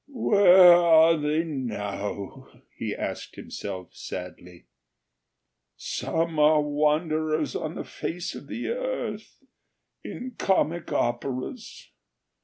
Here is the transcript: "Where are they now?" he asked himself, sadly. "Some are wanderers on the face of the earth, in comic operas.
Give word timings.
"Where 0.15 0.73
are 0.73 1.15
they 1.15 1.43
now?" 1.43 2.47
he 2.75 2.95
asked 2.95 3.35
himself, 3.35 3.93
sadly. 3.93 4.65
"Some 5.77 6.39
are 6.39 6.59
wanderers 6.59 7.55
on 7.55 7.75
the 7.75 7.83
face 7.83 8.33
of 8.33 8.47
the 8.47 8.69
earth, 8.69 9.43
in 10.03 10.33
comic 10.39 10.91
operas. 10.91 11.91